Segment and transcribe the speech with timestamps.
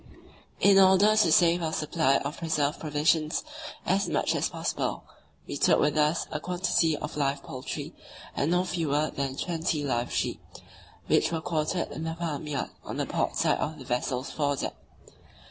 [0.59, 3.43] In order to save our supply of preserved provisions
[3.85, 5.03] as much as possible,
[5.45, 7.93] we took with us a quantity of live poultry,
[8.35, 10.41] and no fewer than twenty live sheep,
[11.05, 14.73] which were quartered in the "farmyard" on the port side of the vessel's fore deck.